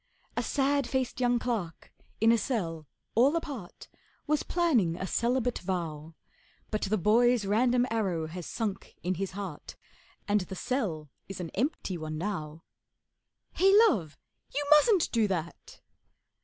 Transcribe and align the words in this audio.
A 0.35 0.41
sad 0.41 0.89
faced 0.89 1.19
young 1.19 1.37
clerk 1.37 1.93
in 2.19 2.31
a 2.31 2.37
cell 2.39 2.87
all 3.13 3.35
apart 3.35 3.87
Was 4.25 4.41
planning 4.41 4.95
a 4.97 5.05
celibate 5.05 5.59
vow; 5.59 6.15
But 6.71 6.81
the 6.81 6.97
boy's 6.97 7.45
random 7.45 7.85
arrow 7.91 8.25
has 8.25 8.47
sunk 8.47 8.95
in 9.03 9.13
his 9.13 9.33
heart, 9.33 9.75
And 10.27 10.41
the 10.41 10.55
cell 10.55 11.11
is 11.29 11.39
an 11.39 11.51
empty 11.51 11.99
one 11.99 12.17
now. 12.17 12.63
'Hey, 13.53 13.71
Love, 13.89 14.17
you 14.55 14.65
mustn't 14.71 15.11
do 15.11 15.27
that! 15.27 15.81